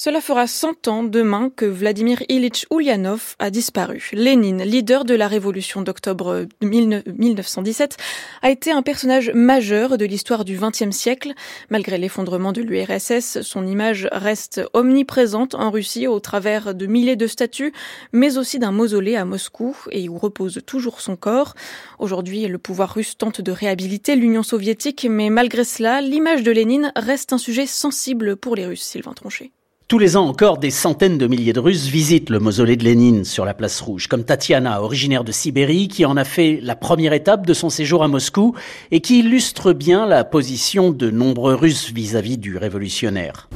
Cela 0.00 0.20
fera 0.20 0.46
100 0.46 0.86
ans 0.86 1.02
demain 1.02 1.50
que 1.50 1.64
Vladimir 1.64 2.22
Ilyich 2.28 2.66
Ulyanov 2.70 3.34
a 3.40 3.50
disparu. 3.50 4.10
Lénine, 4.12 4.62
leader 4.62 5.04
de 5.04 5.16
la 5.16 5.26
révolution 5.26 5.82
d'octobre 5.82 6.46
1917, 6.62 7.96
a 8.42 8.50
été 8.50 8.70
un 8.70 8.82
personnage 8.82 9.32
majeur 9.34 9.98
de 9.98 10.04
l'histoire 10.04 10.44
du 10.44 10.56
XXe 10.56 10.96
siècle. 10.96 11.32
Malgré 11.68 11.98
l'effondrement 11.98 12.52
de 12.52 12.62
l'URSS, 12.62 13.42
son 13.42 13.66
image 13.66 14.08
reste 14.12 14.60
omniprésente 14.72 15.56
en 15.56 15.72
Russie 15.72 16.06
au 16.06 16.20
travers 16.20 16.76
de 16.76 16.86
milliers 16.86 17.16
de 17.16 17.26
statues, 17.26 17.72
mais 18.12 18.38
aussi 18.38 18.60
d'un 18.60 18.70
mausolée 18.70 19.16
à 19.16 19.24
Moscou 19.24 19.76
et 19.90 20.08
où 20.08 20.16
repose 20.16 20.60
toujours 20.64 21.00
son 21.00 21.16
corps. 21.16 21.54
Aujourd'hui, 21.98 22.46
le 22.46 22.58
pouvoir 22.58 22.94
russe 22.94 23.18
tente 23.18 23.40
de 23.40 23.50
réhabiliter 23.50 24.14
l'Union 24.14 24.44
soviétique, 24.44 25.08
mais 25.10 25.28
malgré 25.28 25.64
cela, 25.64 26.00
l'image 26.00 26.44
de 26.44 26.52
Lénine 26.52 26.92
reste 26.94 27.32
un 27.32 27.38
sujet 27.38 27.66
sensible 27.66 28.36
pour 28.36 28.54
les 28.54 28.64
Russes, 28.64 28.82
Sylvain 28.84 29.12
Tronchet. 29.12 29.50
Tous 29.88 29.98
les 29.98 30.18
ans 30.18 30.28
encore, 30.28 30.58
des 30.58 30.70
centaines 30.70 31.16
de 31.16 31.26
milliers 31.26 31.54
de 31.54 31.60
Russes 31.60 31.86
visitent 31.86 32.28
le 32.28 32.40
mausolée 32.40 32.76
de 32.76 32.84
Lénine 32.84 33.24
sur 33.24 33.46
la 33.46 33.54
place 33.54 33.80
rouge, 33.80 34.06
comme 34.06 34.22
Tatiana, 34.22 34.82
originaire 34.82 35.24
de 35.24 35.32
Sibérie, 35.32 35.88
qui 35.88 36.04
en 36.04 36.18
a 36.18 36.24
fait 36.24 36.58
la 36.62 36.76
première 36.76 37.14
étape 37.14 37.46
de 37.46 37.54
son 37.54 37.70
séjour 37.70 38.04
à 38.04 38.08
Moscou 38.08 38.54
et 38.90 39.00
qui 39.00 39.20
illustre 39.20 39.72
bien 39.72 40.04
la 40.06 40.24
position 40.24 40.90
de 40.90 41.10
nombreux 41.10 41.54
Russes 41.54 41.90
vis-à-vis 41.90 42.36
du 42.36 42.58
révolutionnaire. 42.58 43.48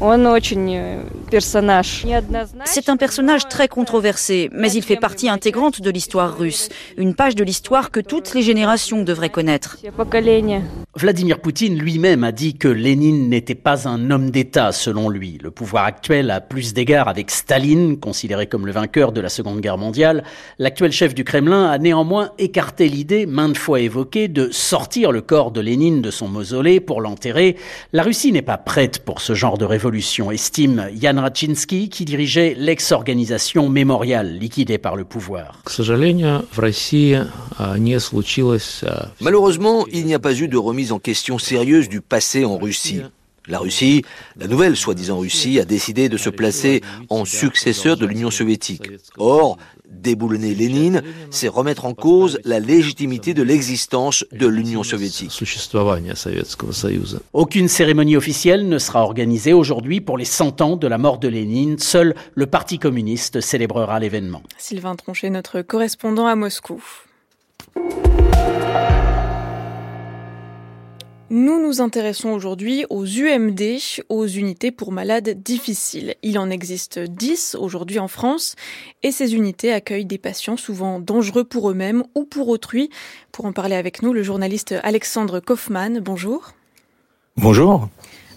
C'est 2.64 2.88
un 2.88 2.96
personnage 2.96 3.48
très 3.50 3.68
controversé, 3.68 4.48
mais 4.54 4.72
il 4.72 4.82
fait 4.82 4.96
partie 4.96 5.28
intégrante 5.28 5.82
de 5.82 5.90
l'histoire 5.90 6.38
russe, 6.38 6.70
une 6.96 7.14
page 7.14 7.34
de 7.34 7.44
l'histoire 7.44 7.90
que 7.90 8.00
toutes 8.00 8.32
les 8.32 8.40
générations 8.40 9.02
devraient 9.02 9.28
connaître. 9.28 9.76
Vladimir 10.94 11.40
Poutine 11.40 11.78
lui-même 11.78 12.22
a 12.22 12.32
dit 12.32 12.52
que 12.52 12.68
Lénine 12.68 13.30
n'était 13.30 13.54
pas 13.54 13.88
un 13.88 14.10
homme 14.10 14.30
d'État, 14.30 14.72
selon 14.72 15.08
lui. 15.08 15.38
Le 15.42 15.50
pouvoir 15.50 15.84
actuel 15.84 16.30
a 16.30 16.42
plus 16.42 16.74
d'égards 16.74 17.08
avec 17.08 17.30
Staline, 17.30 17.98
considéré 17.98 18.46
comme 18.46 18.66
le 18.66 18.72
vainqueur 18.72 19.10
de 19.10 19.22
la 19.22 19.30
Seconde 19.30 19.62
Guerre 19.62 19.78
mondiale, 19.78 20.22
l'actuel 20.58 20.92
chef 20.92 21.14
du 21.14 21.24
Kremlin 21.24 21.64
a 21.64 21.78
néanmoins 21.78 22.32
écarté 22.36 22.90
l'idée, 22.90 23.24
maintes 23.24 23.56
fois 23.56 23.80
évoquée, 23.80 24.28
de 24.28 24.50
sortir 24.52 25.12
le 25.12 25.22
corps 25.22 25.50
de 25.50 25.62
Lénine 25.62 26.02
de 26.02 26.10
son 26.10 26.28
mausolée 26.28 26.78
pour 26.78 27.00
l'enterrer. 27.00 27.56
La 27.94 28.02
Russie 28.02 28.30
n'est 28.30 28.42
pas 28.42 28.58
prête 28.58 28.98
pour 28.98 29.22
ce 29.22 29.32
genre 29.32 29.56
de 29.56 29.64
révolution, 29.64 30.30
estime 30.30 30.90
Yan 30.92 31.18
Raczynski, 31.22 31.88
qui 31.88 32.04
dirigeait 32.04 32.54
l'ex-organisation 32.58 33.70
mémoriale 33.70 34.36
liquidée 34.36 34.76
par 34.76 34.96
le 34.96 35.04
pouvoir. 35.04 35.58
Malheureusement, 39.22 39.86
il 39.90 40.04
n'y 40.04 40.12
a 40.12 40.18
pas 40.18 40.34
eu 40.34 40.48
de 40.48 40.58
remise 40.58 40.81
en 40.90 40.98
question 40.98 41.38
sérieuse 41.38 41.88
du 41.88 42.00
passé 42.00 42.44
en 42.44 42.58
Russie. 42.58 43.02
La 43.48 43.58
Russie, 43.58 44.04
la 44.36 44.46
nouvelle 44.46 44.76
soi-disant 44.76 45.18
Russie, 45.18 45.58
a 45.58 45.64
décidé 45.64 46.08
de 46.08 46.16
se 46.16 46.30
placer 46.30 46.80
en 47.08 47.24
successeur 47.24 47.96
de 47.96 48.06
l'Union 48.06 48.30
soviétique. 48.30 48.88
Or, 49.18 49.58
déboulonner 49.88 50.54
Lénine, 50.54 51.02
c'est 51.30 51.48
remettre 51.48 51.84
en 51.84 51.92
cause 51.92 52.38
la 52.44 52.60
légitimité 52.60 53.34
de 53.34 53.42
l'existence 53.42 54.24
de 54.30 54.46
l'Union 54.46 54.84
soviétique. 54.84 55.32
Aucune 57.32 57.68
cérémonie 57.68 58.16
officielle 58.16 58.68
ne 58.68 58.78
sera 58.78 59.02
organisée 59.02 59.52
aujourd'hui 59.52 60.00
pour 60.00 60.18
les 60.18 60.24
100 60.24 60.60
ans 60.60 60.76
de 60.76 60.86
la 60.86 60.98
mort 60.98 61.18
de 61.18 61.28
Lénine. 61.28 61.78
Seul 61.78 62.14
le 62.34 62.46
Parti 62.46 62.78
communiste 62.78 63.40
célébrera 63.40 63.98
l'événement. 63.98 64.42
Sylvain 64.56 64.94
Tronchet, 64.94 65.30
notre 65.30 65.62
correspondant 65.62 66.26
à 66.26 66.36
Moscou. 66.36 66.80
Nous 71.34 71.66
nous 71.66 71.80
intéressons 71.80 72.28
aujourd'hui 72.28 72.84
aux 72.90 73.06
UMD, 73.06 73.62
aux 74.10 74.26
unités 74.26 74.70
pour 74.70 74.92
malades 74.92 75.42
difficiles. 75.42 76.14
Il 76.22 76.38
en 76.38 76.50
existe 76.50 76.98
10 76.98 77.56
aujourd'hui 77.58 77.98
en 77.98 78.06
France 78.06 78.54
et 79.02 79.12
ces 79.12 79.34
unités 79.34 79.72
accueillent 79.72 80.04
des 80.04 80.18
patients 80.18 80.58
souvent 80.58 81.00
dangereux 81.00 81.44
pour 81.44 81.70
eux-mêmes 81.70 82.04
ou 82.14 82.26
pour 82.26 82.50
autrui. 82.50 82.90
Pour 83.32 83.46
en 83.46 83.54
parler 83.54 83.76
avec 83.76 84.02
nous, 84.02 84.12
le 84.12 84.22
journaliste 84.22 84.74
Alexandre 84.82 85.40
Kaufmann, 85.40 86.00
bonjour. 86.00 86.52
Bonjour. 87.38 87.88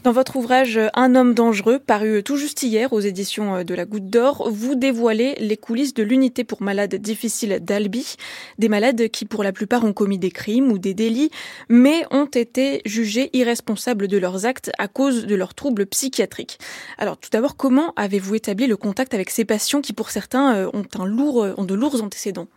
Dans 0.05 0.11
votre 0.11 0.35
ouvrage 0.35 0.79
Un 0.93 1.15
homme 1.15 1.33
dangereux, 1.33 1.79
paru 1.79 2.21
tout 2.21 2.37
juste 2.37 2.61
hier 2.61 2.93
aux 2.93 2.99
éditions 2.99 3.63
de 3.63 3.73
la 3.73 3.85
Goutte 3.85 4.07
d'Or, 4.07 4.47
vous 4.51 4.75
dévoilez 4.75 5.33
les 5.39 5.57
coulisses 5.57 5.95
de 5.95 6.03
l'unité 6.03 6.43
pour 6.43 6.61
malades 6.61 6.93
difficiles 6.93 7.57
d'Albi, 7.59 8.15
des 8.59 8.69
malades 8.69 9.09
qui 9.09 9.25
pour 9.25 9.43
la 9.43 9.51
plupart 9.51 9.83
ont 9.83 9.93
commis 9.93 10.19
des 10.19 10.29
crimes 10.29 10.71
ou 10.71 10.77
des 10.77 10.93
délits, 10.93 11.31
mais 11.69 12.03
ont 12.11 12.27
été 12.27 12.83
jugés 12.85 13.31
irresponsables 13.33 14.07
de 14.07 14.19
leurs 14.19 14.45
actes 14.45 14.69
à 14.77 14.87
cause 14.87 15.25
de 15.25 15.33
leurs 15.33 15.55
troubles 15.55 15.87
psychiatriques. 15.87 16.59
Alors 16.99 17.17
tout 17.17 17.31
d'abord, 17.31 17.57
comment 17.57 17.91
avez-vous 17.95 18.35
établi 18.35 18.67
le 18.67 18.77
contact 18.77 19.15
avec 19.15 19.31
ces 19.31 19.43
patients 19.43 19.81
qui 19.81 19.93
pour 19.93 20.11
certains 20.11 20.55
euh, 20.55 20.69
ont, 20.73 20.83
ont 20.99 21.63
de 21.63 21.73
lourds 21.73 22.03
antécédents? 22.03 22.47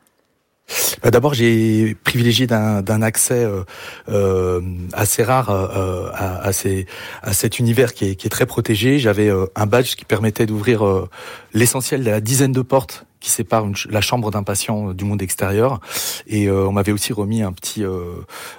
Bah 1.02 1.10
D'abord, 1.10 1.34
j'ai 1.34 1.96
privilégié 2.04 2.46
d'un 2.46 3.02
accès 3.02 3.44
euh, 3.44 3.62
euh, 4.08 4.60
assez 4.92 5.22
rare 5.22 5.50
euh, 5.50 6.10
à, 6.12 6.52
cet 6.52 7.58
univers 7.58 7.94
qui 7.94 8.06
est, 8.06 8.28
très 8.28 8.46
protégé. 8.46 8.98
J'avais 8.98 9.30
un 9.54 9.66
badge 9.66 9.94
qui 9.94 10.04
permettait 10.04 10.46
d'ouvrir 10.46 10.84
l'essentiel 11.54 12.04
de 12.04 12.10
la 12.10 12.20
dizaine 12.20 12.52
de 12.52 12.62
portes 12.62 13.06
qui 13.20 13.30
sépare 13.30 13.66
la 13.88 14.00
chambre 14.00 14.30
d'un 14.30 14.42
patient 14.42 14.92
du 14.92 15.04
monde 15.04 15.22
extérieur. 15.22 15.80
Et 16.26 16.48
euh, 16.48 16.66
on 16.66 16.72
m'avait 16.72 16.92
aussi 16.92 17.12
remis 17.12 17.42
un 17.42 17.52
petit 17.52 17.84
euh, 17.84 18.14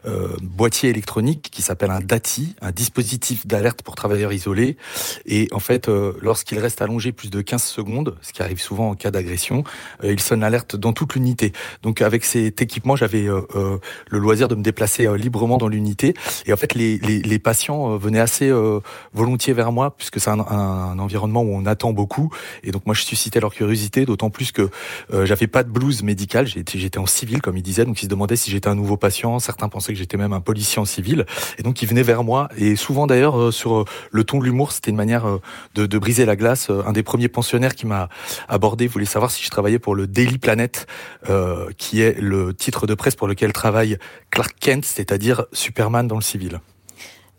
euh, 0.06 0.36
boîtier 0.42 0.90
électronique 0.90 1.50
qui 1.52 1.62
s'appelle 1.62 1.92
un 1.92 2.02
DATI, 2.02 2.56
un 2.62 2.72
dispositif 2.72 3.48
d'alerte 3.48 3.82
pour 3.82 3.96
travailleurs 3.96 4.34
isolés. 4.34 4.78
Et 5.26 5.48
en 5.52 5.60
fait, 5.60 5.90
euh, 5.90 6.14
lorsqu'il 6.22 6.60
reste 6.60 6.82
allongé 6.82 7.12
plus 7.12 7.30
de 7.30 7.42
15 7.42 7.64
secondes, 7.64 8.18
ce 8.22 8.34
qui 8.34 8.42
arrive 8.42 8.62
souvent 8.62 8.90
en 8.90 8.96
cas 8.96 9.12
d'agression, 9.12 9.64
euh, 10.04 10.12
il 10.12 10.20
sonne 10.20 10.42
l'alerte 10.42 10.76
dans 10.76 10.94
toute 10.94 11.16
l'unité. 11.16 11.54
Donc 11.84 12.02
avec 12.02 12.26
cet 12.26 12.62
équipement, 12.62 12.96
j'avais 12.96 13.28
euh, 13.28 13.78
le 14.10 14.20
loisir 14.20 14.48
de 14.48 14.56
me 14.56 14.64
déplacer 14.64 15.08
librement 15.18 15.58
dans 15.58 15.68
l'unité. 15.68 16.14
Et 16.46 16.54
en 16.54 16.58
fait, 16.58 16.74
les, 16.74 16.98
les, 16.98 17.22
les 17.22 17.40
patients 17.40 17.98
venaient 17.98 18.20
assez 18.20 18.52
volontiers 19.14 19.54
vers 19.54 19.72
moi, 19.72 19.96
puisque 19.96 20.20
c'est 20.20 20.30
un, 20.30 20.40
un 20.40 21.00
environnement 21.00 21.42
où 21.42 21.54
on 21.54 21.66
attend 21.66 21.94
beaucoup. 21.94 22.32
Et 22.64 22.72
donc 22.72 22.86
moi, 22.86 22.96
je 22.96 23.04
suscitais 23.04 23.40
leur 23.40 23.54
curiosité, 23.54 24.06
d'autant 24.06 24.30
plus 24.30 24.49
que 24.52 24.70
euh, 25.14 25.26
j'avais 25.26 25.48
pas 25.48 25.64
de 25.64 25.70
blouse 25.70 26.04
médicale, 26.04 26.48
j'étais 26.48 26.98
en 26.98 27.06
civil 27.06 27.42
comme 27.42 27.58
il 27.58 27.64
disait, 27.64 27.86
donc 27.86 28.02
ils 28.02 28.06
se 28.06 28.10
demandaient 28.10 28.36
si 28.36 28.52
j'étais 28.52 28.68
un 28.68 28.76
nouveau 28.76 28.98
patient, 28.98 29.40
certains 29.40 29.70
pensaient 29.70 29.94
que 29.94 30.00
j'étais 30.00 30.18
même 30.18 30.34
un 30.34 30.42
policier 30.42 30.80
en 30.80 30.86
civil, 30.86 31.26
et 31.58 31.64
donc 31.64 31.82
ils 31.82 31.88
venaient 31.88 32.04
vers 32.04 32.24
moi, 32.24 32.50
et 32.58 32.76
souvent 32.76 33.08
d'ailleurs 33.08 33.40
euh, 33.40 33.52
sur 33.52 33.80
euh, 33.80 33.86
le 34.12 34.24
ton 34.24 34.40
de 34.40 34.46
l'humour, 34.46 34.72
c'était 34.72 34.92
une 34.92 34.98
manière 34.98 35.26
de, 35.76 36.00
briser 36.00 36.26
la 36.26 36.36
glace. 36.36 36.70
Un 36.70 36.94
des 36.94 37.04
premiers 37.04 37.28
pensionnaires 37.28 37.76
qui 37.76 37.86
m'a 37.86 38.10
abordé 38.48 38.88
voulait 38.88 39.06
savoir 39.06 39.32
si 39.32 39.44
je 39.44 39.50
travaillais 39.50 39.80
pour 39.80 39.96
le 39.96 40.08
Daily 40.08 40.38
Planet, 40.38 40.88
qui 41.78 42.02
est 42.02 42.20
le 42.20 42.54
titre 42.54 42.88
de 42.88 42.94
presse 42.94 43.16
pour 43.16 43.28
lequel 43.28 43.52
travaille 43.52 43.98
Clark 44.30 44.56
Kent, 44.60 44.86
c'est-à-dire 44.86 45.46
Superman 45.52 46.08
dans 46.08 46.16
le 46.16 46.22
civil. 46.22 46.60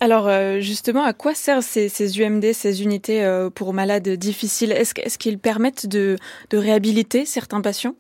Alors 0.01 0.29
euh, 0.29 0.61
justement, 0.61 1.03
à 1.05 1.13
quoi 1.13 1.35
servent 1.35 1.65
ces, 1.65 1.89
ces 1.91 2.19
UMD, 2.19 2.53
ces 2.55 2.83
unités 2.83 3.23
euh, 3.23 3.51
pour 3.51 3.75
malades 3.75 4.09
difficiles? 4.09 4.73
Est-ce 4.73 4.99
est 4.99 5.17
qu'ils 5.19 5.39
permettent 5.39 5.87
de, 5.87 6.17
de 6.51 6.57
réhabiliter 6.57 7.27
certains 7.27 7.61
patients? 7.61 7.95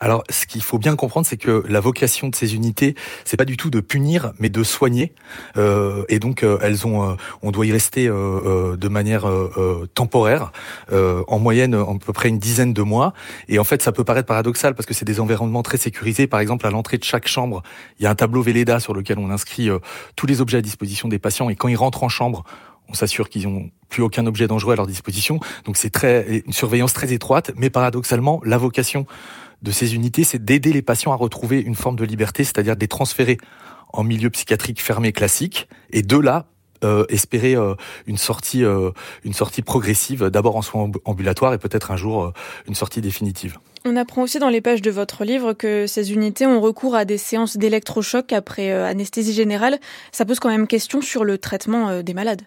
Alors, 0.00 0.22
ce 0.30 0.46
qu'il 0.46 0.62
faut 0.62 0.78
bien 0.78 0.94
comprendre, 0.94 1.26
c'est 1.26 1.36
que 1.36 1.64
la 1.68 1.80
vocation 1.80 2.28
de 2.28 2.36
ces 2.36 2.54
unités, 2.54 2.94
c'est 3.24 3.36
pas 3.36 3.44
du 3.44 3.56
tout 3.56 3.68
de 3.68 3.80
punir, 3.80 4.32
mais 4.38 4.48
de 4.48 4.62
soigner. 4.62 5.12
Euh, 5.56 6.04
et 6.08 6.20
donc, 6.20 6.44
euh, 6.44 6.58
elles 6.62 6.86
ont, 6.86 7.02
euh, 7.02 7.14
on 7.42 7.50
doit 7.50 7.66
y 7.66 7.72
rester 7.72 8.06
euh, 8.06 8.14
euh 8.14 8.76
de 8.76 8.88
manière 8.88 9.26
temporaire, 9.94 10.52
en 10.92 11.38
moyenne, 11.38 11.74
à 11.74 11.86
peu 12.04 12.12
près 12.12 12.28
une 12.28 12.38
dizaine 12.38 12.72
de 12.72 12.82
mois. 12.82 13.12
Et 13.48 13.58
en 13.58 13.64
fait, 13.64 13.82
ça 13.82 13.92
peut 13.92 14.04
paraître 14.04 14.26
paradoxal 14.26 14.74
parce 14.74 14.86
que 14.86 14.94
c'est 14.94 15.04
des 15.04 15.20
environnements 15.20 15.62
très 15.62 15.78
sécurisés. 15.78 16.26
Par 16.26 16.40
exemple, 16.40 16.66
à 16.66 16.70
l'entrée 16.70 16.98
de 16.98 17.04
chaque 17.04 17.26
chambre, 17.26 17.62
il 17.98 18.04
y 18.04 18.06
a 18.06 18.10
un 18.10 18.14
tableau 18.14 18.42
Véleda 18.42 18.78
sur 18.78 18.94
lequel 18.94 19.18
on 19.18 19.30
inscrit 19.30 19.68
tous 20.16 20.26
les 20.26 20.40
objets 20.40 20.58
à 20.58 20.62
disposition 20.62 21.08
des 21.08 21.18
patients. 21.18 21.50
Et 21.50 21.56
quand 21.56 21.68
ils 21.68 21.76
rentrent 21.76 22.04
en 22.04 22.08
chambre, 22.08 22.44
on 22.88 22.94
s'assure 22.94 23.28
qu'ils 23.28 23.48
n'ont 23.48 23.70
plus 23.88 24.02
aucun 24.02 24.26
objet 24.26 24.46
dangereux 24.46 24.74
à 24.74 24.76
leur 24.76 24.86
disposition. 24.86 25.40
Donc 25.64 25.76
c'est 25.76 25.90
très 25.90 26.42
une 26.46 26.52
surveillance 26.52 26.92
très 26.92 27.12
étroite, 27.12 27.52
mais 27.56 27.70
paradoxalement, 27.70 28.40
la 28.44 28.58
vocation 28.58 29.06
de 29.62 29.70
ces 29.70 29.94
unités, 29.94 30.24
c'est 30.24 30.44
d'aider 30.44 30.72
les 30.72 30.82
patients 30.82 31.12
à 31.12 31.16
retrouver 31.16 31.60
une 31.60 31.74
forme 31.74 31.96
de 31.96 32.04
liberté, 32.04 32.44
c'est-à-dire 32.44 32.76
de 32.76 32.80
les 32.80 32.88
transférer 32.88 33.38
en 33.92 34.04
milieu 34.04 34.30
psychiatrique 34.30 34.82
fermé 34.82 35.12
classique, 35.12 35.68
et 35.90 36.02
de 36.02 36.18
là 36.18 36.46
euh, 36.84 37.04
espérer 37.08 37.56
euh, 37.56 37.74
une 38.06 38.18
sortie, 38.18 38.64
euh, 38.64 38.92
une 39.24 39.32
sortie 39.32 39.62
progressive, 39.62 40.26
d'abord 40.26 40.54
en 40.54 40.62
soins 40.62 40.88
ambulatoires 41.06 41.52
et 41.52 41.58
peut-être 41.58 41.90
un 41.90 41.96
jour 41.96 42.32
une 42.68 42.76
sortie 42.76 43.00
définitive. 43.00 43.58
On 43.84 43.96
apprend 43.96 44.22
aussi 44.22 44.38
dans 44.38 44.48
les 44.48 44.60
pages 44.60 44.82
de 44.82 44.90
votre 44.92 45.24
livre 45.24 45.54
que 45.54 45.88
ces 45.88 46.12
unités 46.12 46.46
ont 46.46 46.60
recours 46.60 46.94
à 46.94 47.04
des 47.04 47.18
séances 47.18 47.56
d'électrochoc 47.56 48.32
après 48.32 48.70
anesthésie 48.70 49.32
générale. 49.32 49.80
Ça 50.12 50.24
pose 50.24 50.38
quand 50.38 50.50
même 50.50 50.68
question 50.68 51.00
sur 51.00 51.24
le 51.24 51.38
traitement 51.38 52.02
des 52.02 52.14
malades. 52.14 52.42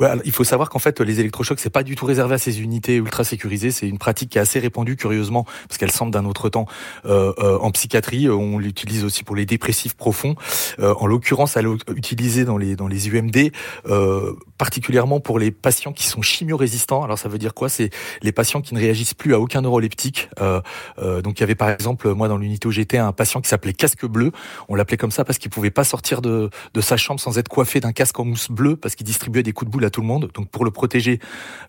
Alors, 0.00 0.22
il 0.24 0.32
faut 0.32 0.44
savoir 0.44 0.70
qu'en 0.70 0.78
fait 0.78 1.00
les 1.00 1.20
électrochocs 1.20 1.60
c'est 1.60 1.70
pas 1.70 1.82
du 1.82 1.94
tout 1.94 2.06
réservé 2.06 2.34
à 2.34 2.38
ces 2.38 2.60
unités 2.60 2.96
ultra 2.96 3.24
sécurisées, 3.24 3.70
c'est 3.70 3.88
une 3.88 3.98
pratique 3.98 4.30
qui 4.30 4.38
est 4.38 4.40
assez 4.40 4.58
répandue 4.58 4.96
curieusement 4.96 5.44
parce 5.68 5.78
qu'elle 5.78 5.90
semble 5.90 6.12
d'un 6.12 6.24
autre 6.24 6.48
temps 6.48 6.66
euh, 7.06 7.32
euh, 7.38 7.58
en 7.58 7.70
psychiatrie, 7.70 8.28
on 8.28 8.58
l'utilise 8.58 9.04
aussi 9.04 9.24
pour 9.24 9.36
les 9.36 9.46
dépressifs 9.46 9.94
profonds. 9.94 10.34
Euh, 10.78 10.94
en 10.98 11.06
l'occurrence, 11.06 11.56
elle 11.56 11.66
est 11.66 11.90
utilisée 11.96 12.44
dans 12.44 12.56
les 12.56 12.76
dans 12.76 12.88
les 12.88 13.08
UMD 13.08 13.52
euh, 13.86 14.34
particulièrement 14.58 15.20
pour 15.20 15.38
les 15.38 15.50
patients 15.50 15.92
qui 15.92 16.06
sont 16.06 16.20
chimio-résistants. 16.20 17.02
Alors 17.02 17.18
ça 17.18 17.28
veut 17.28 17.38
dire 17.38 17.54
quoi? 17.54 17.68
C'est 17.68 17.90
les 18.22 18.32
patients 18.32 18.60
qui 18.60 18.74
ne 18.74 18.80
réagissent 18.80 19.14
plus 19.14 19.34
à 19.34 19.40
aucun 19.40 19.62
neuroleptique. 19.62 20.28
Euh, 20.40 20.60
euh, 20.98 21.22
donc 21.22 21.38
il 21.38 21.40
y 21.40 21.44
avait 21.44 21.54
par 21.54 21.70
exemple 21.70 22.12
moi 22.12 22.28
dans 22.28 22.36
l'unité 22.36 22.68
où 22.68 22.70
j'étais 22.70 22.98
un 22.98 23.12
patient 23.12 23.40
qui 23.40 23.48
s'appelait 23.48 23.72
casque 23.72 24.04
bleu. 24.04 24.32
On 24.68 24.74
l'appelait 24.74 24.98
comme 24.98 25.10
ça 25.10 25.24
parce 25.24 25.38
qu'il 25.38 25.50
pouvait 25.50 25.70
pas 25.70 25.84
sortir 25.84 26.20
de 26.20 26.50
de 26.74 26.80
sa 26.80 26.96
chambre 26.96 27.20
sans 27.20 27.38
être 27.38 27.48
coiffé 27.48 27.80
d'un 27.80 27.92
casque 27.92 28.18
en 28.20 28.24
mousse 28.24 28.50
bleue 28.50 28.76
parce 28.76 28.94
qu'il 28.94 29.06
distribuait 29.06 29.42
des 29.42 29.52
de 29.64 29.70
boule 29.70 29.84
à 29.84 29.90
tout 29.90 30.00
le 30.00 30.06
monde, 30.06 30.30
donc 30.34 30.48
pour 30.48 30.64
le 30.64 30.70
protéger 30.70 31.20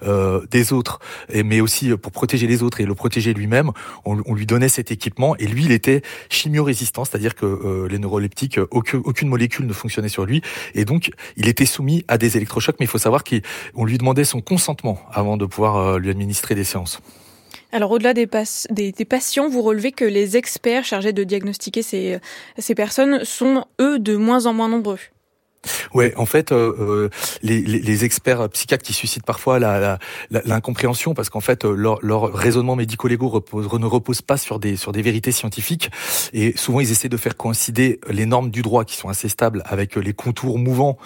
euh, 0.04 0.46
des 0.52 0.74
autres, 0.74 1.00
mais 1.34 1.62
aussi 1.62 1.96
pour 1.98 2.12
protéger 2.12 2.48
les 2.48 2.64
autres 2.64 2.82
et 2.82 2.86
le 2.86 2.96
protéger 2.96 3.34
lui-même, 3.34 3.72
on, 4.06 4.34
lui 4.34 4.46
donnait 4.46 4.70
cet 4.70 4.92
équipement, 4.92 5.36
et 5.38 5.48
lui, 5.48 5.66
il 5.66 5.72
était 5.72 6.02
chimio-résistant, 6.30 7.06
c'est-à-dire 7.06 7.36
que 7.36 7.46
euh, 7.46 7.88
les 7.88 8.00
neuroleptiques, 8.00 8.60
aucune, 8.72 9.30
molécule 9.30 9.66
ne 9.66 9.74
fonctionnait 9.74 10.10
sur 10.10 10.26
lui, 10.26 10.42
et 10.74 10.86
donc 10.86 11.12
il 11.38 11.48
était 11.48 11.66
soumis 11.66 12.04
à 12.08 12.18
des 12.18 12.38
électrochocs, 12.38 12.76
mais 12.80 12.86
il 12.86 12.90
faut 12.90 12.98
savoir 12.98 13.24
qu'on 13.24 13.86
lui 13.86 13.98
demandait 13.98 14.24
son 14.24 14.42
consentement 14.42 15.00
avant 15.12 15.38
de 15.38 15.46
pouvoir 15.46 15.78
euh, 15.78 16.00
lui 16.00 16.10
administrer 16.10 16.56
des 16.56 16.64
séances. 16.64 17.00
Alors 17.72 17.92
au-delà 17.92 18.14
des, 18.14 18.28
patients, 18.28 19.48
vous 19.48 19.62
relevez 19.62 19.94
que 19.94 20.04
les 20.04 20.36
experts 20.36 20.84
chargés 20.84 21.14
de 21.14 21.24
diagnostiquer 21.24 21.82
ces 21.82 22.76
personnes 22.76 23.24
sont, 23.24 23.66
eux, 23.80 23.98
de 23.98 24.18
moins 24.18 24.46
en 24.46 24.54
moins 24.54 24.68
nombreux. 24.68 25.00
Ouais, 25.94 26.14
en 26.18 26.26
fait, 26.26 26.52
euh, 26.52 26.74
euh, 26.80 27.10
les, 27.44 27.62
les, 27.62 28.06
experts 28.06 28.50
psychiatres 28.50 28.84
qui 28.84 28.94
suscitent 28.94 29.26
parfois 29.26 29.60
l'incompréhension, 29.60 31.12
la, 31.12 31.14
la, 31.14 31.16
parce 31.16 31.30
qu'en 31.30 31.40
fait, 31.40 31.66
euh, 31.66 31.76
leur, 31.76 32.00
leur 32.02 32.34
raisonnement 32.34 32.76
médico-légaux 32.76 33.30
repose, 33.30 33.72
ne 33.72 33.86
repose 33.86 34.22
pas 34.22 34.38
sur 34.38 34.60
des 34.60 34.76
sur 34.76 34.92
des 34.92 35.04
vérités 35.04 35.32
scientifiques, 35.32 35.92
et 36.34 36.58
souvent 36.58 36.80
ils 36.80 36.92
essaient 36.92 37.10
de 37.10 37.18
faire 37.18 37.38
coïncider 37.38 38.00
les 38.10 38.26
normes 38.26 38.50
du 38.50 38.64
droit 38.64 38.86
qui 38.86 38.96
sont 38.96 39.10
assez 39.10 39.30
stables 39.30 39.62
avec 39.66 39.96
les 39.96 40.14
contours 40.14 40.58
mouvants 40.58 40.98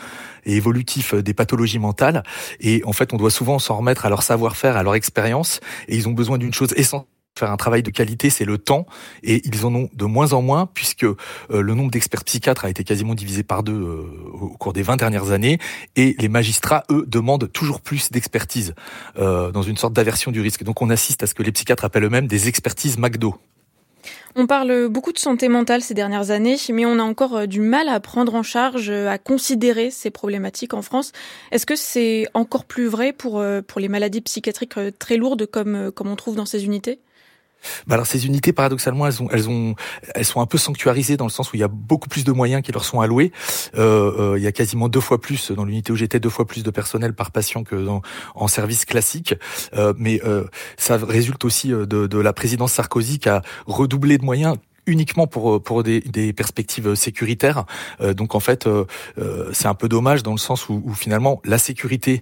et 0.46 0.56
évolutifs 0.56 1.16
des 1.16 1.34
pathologies 1.34 1.80
mentales. 1.80 2.24
Et 2.62 2.82
en 2.86 2.94
fait, 2.94 3.14
on 3.14 3.18
doit 3.18 3.32
souvent 3.32 3.60
s'en 3.60 3.78
remettre 3.78 4.06
à 4.06 4.10
leur 4.10 4.24
savoir-faire, 4.24 4.78
à 4.78 4.84
leur 4.84 4.96
expérience, 4.96 5.60
et 5.90 5.96
ils 5.96 6.08
ont 6.08 6.14
besoin 6.14 6.38
d'une 6.38 6.54
chose 6.54 6.74
essentielle 6.78 7.15
faire 7.38 7.52
un 7.52 7.58
travail 7.58 7.84
de 7.84 7.92
qualité, 7.92 8.30
c'est 8.30 8.46
le 8.46 8.58
temps, 8.58 8.86
et 9.24 9.42
ils 9.46 9.66
en 9.66 9.76
ont 9.76 9.90
de 9.94 10.06
moins 10.06 10.34
en 10.34 10.42
moins, 10.42 10.70
puisque 10.74 11.04
euh, 11.04 11.16
le 11.50 11.74
nombre 11.74 11.92
d'experts 11.92 12.24
psychiatres 12.24 12.66
a 12.66 12.70
été 12.70 12.84
quasiment 12.84 13.14
divisé 13.14 13.44
par 13.44 13.64
deux 13.64 13.74
euh, 13.74 14.06
au 14.34 14.50
cours 14.50 14.74
des 14.74 14.84
20 14.84 14.96
dernières 14.96 15.32
années, 15.32 15.60
et 15.96 16.16
les 16.18 16.30
magistrats, 16.30 16.84
eux, 16.92 17.06
demandent 17.08 17.52
toujours 17.52 17.82
plus 17.82 18.12
d'expertise, 18.12 18.74
euh, 19.18 19.52
dans 19.52 19.64
une 19.64 19.78
sorte 19.78 19.94
d'aversion 19.94 20.32
du 20.32 20.42
risque. 20.42 20.64
Donc 20.64 20.82
on 20.82 20.90
assiste 20.90 21.24
à 21.24 21.28
ce 21.28 21.34
que 21.34 21.44
les 21.44 21.52
psychiatres 21.52 21.84
appellent 21.84 22.06
eux-mêmes 22.06 22.28
des 22.28 22.48
expertises 22.48 22.98
McDo. 22.98 23.36
On 24.36 24.48
parle 24.48 24.88
beaucoup 24.90 25.12
de 25.12 25.20
santé 25.20 25.48
mentale 25.48 25.82
ces 25.82 25.94
dernières 25.94 26.32
années, 26.32 26.58
mais 26.70 26.86
on 26.86 27.00
a 27.00 27.04
encore 27.04 27.48
du 27.48 27.62
mal 27.62 27.90
à 27.90 28.00
prendre 28.00 28.36
en 28.36 28.44
charge, 28.44 28.90
à 28.90 29.18
considérer 29.18 29.92
ces 29.92 30.12
problématiques 30.12 30.74
en 30.74 30.82
France. 30.82 31.12
Est-ce 31.52 31.66
que 31.66 31.76
c'est 31.76 32.28
encore 32.34 32.66
plus 32.66 32.88
vrai 32.88 33.14
pour, 33.14 33.44
pour 33.68 33.82
les 33.82 33.90
maladies 33.90 34.22
psychiatriques 34.22 34.76
très 35.00 35.18
lourdes 35.18 35.46
comme, 35.46 35.92
comme 35.92 36.08
on 36.08 36.16
trouve 36.16 36.36
dans 36.36 36.46
ces 36.46 36.66
unités? 36.66 37.00
Bah 37.88 37.96
alors 37.96 38.06
ces 38.06 38.26
unités, 38.26 38.54
paradoxalement, 38.54 39.08
elles 39.08 39.22
ont, 39.22 39.30
elles 39.32 39.50
ont, 39.50 39.76
elles 40.14 40.26
sont 40.26 40.42
un 40.42 40.46
peu 40.46 40.58
sanctuarisées 40.58 41.18
dans 41.18 41.26
le 41.26 41.32
sens 41.32 41.52
où 41.52 41.56
il 41.56 41.60
y 41.60 41.64
a 41.64 41.68
beaucoup 41.68 42.10
plus 42.10 42.24
de 42.24 42.32
moyens 42.32 42.62
qui 42.62 42.72
leur 42.72 42.86
sont 42.86 43.00
alloués. 43.02 43.32
Euh, 43.78 44.34
euh, 44.34 44.38
il 44.38 44.44
y 44.44 44.48
a 44.48 44.52
quasiment 44.52 44.90
deux 44.90 45.00
fois 45.00 45.20
plus 45.20 45.52
dans 45.52 45.66
l'unité 45.66 45.92
où 45.92 45.96
j'étais, 45.96 46.20
deux 46.20 46.30
fois 46.30 46.46
plus 46.46 46.64
de 46.64 46.72
personnel 46.72 47.14
par 47.14 47.32
patient 47.32 47.64
que 47.64 47.76
dans, 47.76 48.02
en 48.36 48.48
service 48.48 48.86
classique. 48.86 49.36
Euh, 49.76 49.94
mais 49.98 50.22
euh, 50.26 50.46
ça 50.78 50.98
résulte 50.98 51.46
aussi 51.46 51.70
de, 51.70 51.86
de 51.86 52.18
la 52.18 52.34
présidence 52.34 52.74
Sarkozy 52.74 53.20
qui 53.20 53.30
a 53.30 53.42
redoublé 53.66 54.18
de 54.18 54.26
moyens 54.26 54.58
uniquement 54.88 55.28
pour 55.28 55.62
pour 55.62 55.84
des, 55.84 56.02
perspectives 56.34 56.96
sécuritaires. 56.96 57.66
Euh, 58.02 58.14
donc 58.14 58.36
en 58.36 58.40
fait, 58.40 58.68
euh, 58.68 58.86
c'est 59.54 59.68
un 59.68 59.74
peu 59.74 59.88
dommage 59.88 60.24
dans 60.24 60.32
le 60.32 60.38
sens 60.38 60.70
où, 60.70 60.94
finalement 60.94 61.42
la 61.46 61.58
sécurité, 61.58 62.20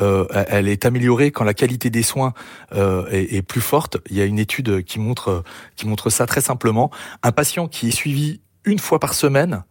euh, 0.00 0.26
elle 0.48 0.68
est 0.68 0.84
améliorée 0.84 1.30
quand 1.30 1.44
la 1.44 1.54
qualité 1.54 1.90
des 1.90 2.02
soins 2.02 2.32
est, 2.74 3.36
est, 3.36 3.42
plus 3.42 3.60
forte. 3.60 3.98
Il 4.10 4.16
y 4.16 4.20
a 4.20 4.24
une 4.24 4.38
étude 4.38 4.84
qui 4.84 4.98
montre 4.98 5.42
qui 5.76 5.86
montre 5.86 6.10
ça 6.10 6.26
très 6.26 6.40
simplement. 6.40 6.90
Un 7.22 7.32
patient 7.32 7.68
qui 7.68 7.88
est 7.88 7.96
suivi 7.96 8.40
une 8.64 8.78
fois 8.78 8.98
par 8.98 9.14
semaine 9.14 9.64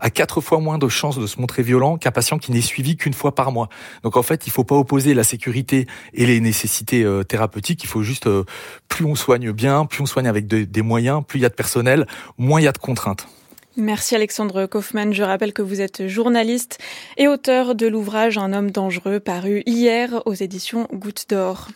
a 0.00 0.10
quatre 0.10 0.40
fois 0.40 0.58
moins 0.58 0.78
de 0.78 0.88
chances 0.88 1.18
de 1.18 1.26
se 1.26 1.40
montrer 1.40 1.62
violent 1.62 1.98
qu'un 1.98 2.10
patient 2.10 2.38
qui 2.38 2.52
n'est 2.52 2.60
suivi 2.60 2.96
qu'une 2.96 3.14
fois 3.14 3.34
par 3.34 3.52
mois. 3.52 3.68
Donc 4.02 4.16
en 4.16 4.22
fait, 4.22 4.46
il 4.46 4.50
faut 4.50 4.64
pas 4.64 4.76
opposer 4.76 5.14
la 5.14 5.24
sécurité 5.24 5.86
et 6.14 6.26
les 6.26 6.40
nécessités 6.40 7.02
euh, 7.04 7.22
thérapeutiques. 7.22 7.82
Il 7.84 7.88
faut 7.88 8.02
juste 8.02 8.26
euh, 8.26 8.44
plus 8.88 9.04
on 9.04 9.14
soigne 9.14 9.52
bien, 9.52 9.86
plus 9.86 10.02
on 10.02 10.06
soigne 10.06 10.26
avec 10.26 10.46
de, 10.46 10.64
des 10.64 10.82
moyens, 10.82 11.22
plus 11.26 11.38
il 11.38 11.42
y 11.42 11.46
a 11.46 11.50
de 11.50 11.54
personnel, 11.54 12.06
moins 12.38 12.60
il 12.60 12.64
y 12.64 12.68
a 12.68 12.72
de 12.72 12.78
contraintes. 12.78 13.26
Merci 13.76 14.14
Alexandre 14.14 14.66
Kaufmann. 14.66 15.14
Je 15.14 15.22
rappelle 15.22 15.52
que 15.52 15.62
vous 15.62 15.80
êtes 15.80 16.08
journaliste 16.08 16.78
et 17.16 17.28
auteur 17.28 17.74
de 17.74 17.86
l'ouvrage 17.86 18.36
Un 18.36 18.52
homme 18.52 18.70
dangereux 18.70 19.20
paru 19.20 19.62
hier 19.64 20.22
aux 20.26 20.34
éditions 20.34 20.88
Goutte 20.92 21.26
d'Or. 21.30 21.68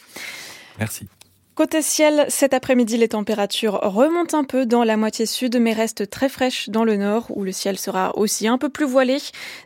Merci. 0.79 1.07
Côté 1.55 1.83
ciel, 1.83 2.27
cet 2.31 2.53
après-midi, 2.53 2.97
les 2.97 3.07
températures 3.07 3.79
remontent 3.81 4.37
un 4.37 4.43
peu 4.43 4.67
dans 4.67 4.83
la 4.83 4.97
moitié 4.97 5.25
sud, 5.25 5.57
mais 5.61 5.73
restent 5.73 6.11
très 6.11 6.29
fraîches 6.29 6.69
dans 6.69 6.83
le 6.83 6.97
nord, 6.97 7.27
où 7.29 7.45
le 7.45 7.53
ciel 7.53 7.79
sera 7.79 8.19
aussi 8.19 8.49
un 8.49 8.59
peu 8.59 8.69
plus 8.69 8.87
voilé. 8.87 9.19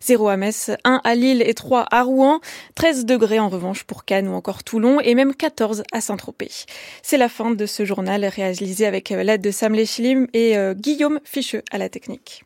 0 0.03 0.29
à 0.29 0.37
Metz, 0.37 0.71
1 0.85 1.01
à 1.03 1.15
Lille 1.15 1.43
et 1.43 1.55
3 1.55 1.87
à 1.91 2.03
Rouen, 2.03 2.41
13 2.75 3.07
degrés 3.07 3.41
en 3.41 3.49
revanche 3.49 3.85
pour 3.85 4.05
Cannes 4.05 4.29
ou 4.29 4.35
encore 4.35 4.65
Toulon, 4.65 5.01
et 5.01 5.15
même 5.15 5.35
14 5.35 5.83
à 5.91 6.03
Saint-Tropez. 6.03 6.67
C'est 7.03 7.17
la 7.17 7.31
fin 7.31 7.53
de 7.53 7.65
ce 7.65 7.87
journal 7.87 8.23
réalisé 8.27 8.85
avec 8.85 9.09
l'aide 9.09 9.41
de 9.41 9.51
Sam 9.51 9.73
Lechilim 9.73 10.27
et 10.35 10.59
euh, 10.59 10.75
Guillaume 10.75 11.21
Ficheux 11.25 11.63
à 11.71 11.79
la 11.79 11.89
technique. 11.89 12.45